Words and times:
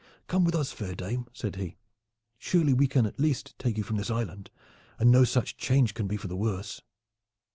"Come 0.25 0.45
with 0.45 0.55
us, 0.55 0.71
fair 0.71 0.95
dame," 0.95 1.27
said 1.31 1.57
he. 1.57 1.77
"Surely 2.39 2.73
we 2.73 2.87
can, 2.87 3.05
at 3.05 3.19
least, 3.19 3.53
take 3.59 3.77
you 3.77 3.83
from 3.83 3.97
this 3.97 4.09
island, 4.09 4.49
and 4.97 5.11
no 5.11 5.23
such 5.23 5.57
change 5.57 5.93
can 5.93 6.07
be 6.07 6.17
for 6.17 6.27
the 6.27 6.35
worse." 6.35 6.81